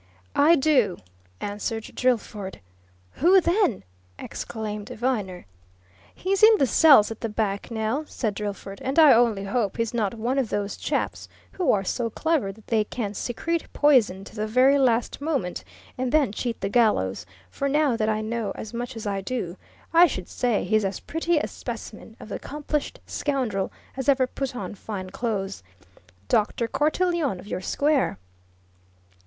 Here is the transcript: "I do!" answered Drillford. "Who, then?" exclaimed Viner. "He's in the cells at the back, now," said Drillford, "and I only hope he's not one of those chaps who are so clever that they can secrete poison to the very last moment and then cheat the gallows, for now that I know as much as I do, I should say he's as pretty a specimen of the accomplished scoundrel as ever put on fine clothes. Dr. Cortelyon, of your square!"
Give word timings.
"I 0.35 0.55
do!" 0.55 0.97
answered 1.41 1.83
Drillford. 1.93 2.59
"Who, 3.17 3.39
then?" 3.39 3.83
exclaimed 4.17 4.89
Viner. 4.89 5.45
"He's 6.15 6.41
in 6.41 6.57
the 6.57 6.65
cells 6.65 7.11
at 7.11 7.21
the 7.21 7.29
back, 7.29 7.69
now," 7.69 8.05
said 8.07 8.33
Drillford, 8.33 8.79
"and 8.81 8.97
I 8.97 9.13
only 9.13 9.43
hope 9.43 9.77
he's 9.77 9.93
not 9.93 10.15
one 10.15 10.39
of 10.39 10.49
those 10.49 10.75
chaps 10.75 11.27
who 11.51 11.71
are 11.71 11.83
so 11.83 12.09
clever 12.09 12.51
that 12.51 12.65
they 12.65 12.83
can 12.83 13.13
secrete 13.13 13.71
poison 13.73 14.23
to 14.23 14.33
the 14.35 14.47
very 14.47 14.79
last 14.79 15.21
moment 15.21 15.63
and 15.99 16.11
then 16.11 16.31
cheat 16.31 16.61
the 16.61 16.67
gallows, 16.69 17.27
for 17.51 17.69
now 17.69 17.95
that 17.95 18.09
I 18.09 18.21
know 18.21 18.53
as 18.55 18.73
much 18.73 18.95
as 18.95 19.05
I 19.05 19.21
do, 19.21 19.55
I 19.93 20.07
should 20.07 20.27
say 20.27 20.63
he's 20.63 20.83
as 20.83 20.99
pretty 20.99 21.37
a 21.37 21.45
specimen 21.47 22.17
of 22.19 22.29
the 22.29 22.35
accomplished 22.37 22.99
scoundrel 23.05 23.71
as 23.95 24.09
ever 24.09 24.25
put 24.25 24.55
on 24.55 24.73
fine 24.73 25.11
clothes. 25.11 25.61
Dr. 26.27 26.67
Cortelyon, 26.67 27.39
of 27.39 27.45
your 27.45 27.61
square!" 27.61 28.17